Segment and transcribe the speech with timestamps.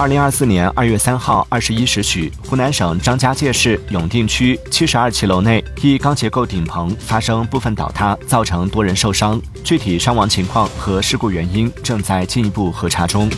[0.00, 9.38] 二零二四年二月三号二十一时许，湖南省张家界市永定区七十二期楼内一钢结构顶棚发生部分倒塌，造成多人受伤。
[9.62, 13.28] 具体伤亡情况和事故原因正在进一步核查中。